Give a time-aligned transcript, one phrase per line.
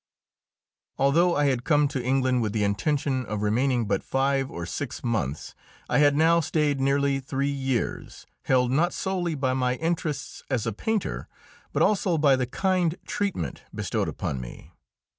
[0.97, 5.03] Although I had come to England with the intention of remaining but five or six
[5.03, 5.53] months,
[5.89, 10.73] I had now stayed nearly three years, held, not solely by my interests as a
[10.73, 11.27] painter,
[11.71, 14.71] but also by the kind treatment bestowed upon me.